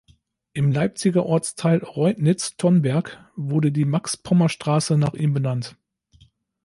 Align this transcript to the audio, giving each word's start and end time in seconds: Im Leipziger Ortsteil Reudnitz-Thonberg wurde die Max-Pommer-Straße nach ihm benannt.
Im 0.53 0.71
Leipziger 0.71 1.27
Ortsteil 1.27 1.77
Reudnitz-Thonberg 1.77 3.19
wurde 3.35 3.71
die 3.71 3.85
Max-Pommer-Straße 3.85 4.97
nach 4.97 5.13
ihm 5.13 5.31
benannt. 5.31 5.75